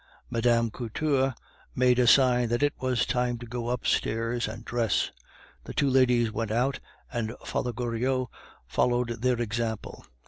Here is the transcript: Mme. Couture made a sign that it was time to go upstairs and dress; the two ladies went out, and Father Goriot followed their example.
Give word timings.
Mme. 0.31 0.69
Couture 0.71 1.35
made 1.75 1.99
a 1.99 2.07
sign 2.07 2.49
that 2.49 2.63
it 2.63 2.73
was 2.81 3.05
time 3.05 3.37
to 3.37 3.45
go 3.45 3.69
upstairs 3.69 4.47
and 4.47 4.65
dress; 4.65 5.11
the 5.65 5.75
two 5.75 5.91
ladies 5.91 6.31
went 6.31 6.49
out, 6.49 6.79
and 7.13 7.35
Father 7.45 7.71
Goriot 7.71 8.27
followed 8.67 9.21
their 9.21 9.39
example. 9.39 10.03